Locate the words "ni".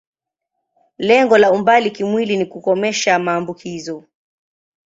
2.37-2.45